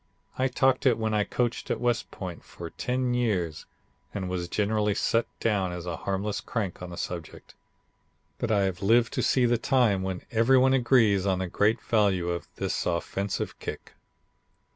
[0.35, 3.67] I talked it when I coached at West Point for ten years
[4.15, 7.53] and was generally set down as a harmless crank on the subject,
[8.39, 11.79] but I have lived to see the time when every one agrees on the great
[11.81, 13.93] value of this offensive kick.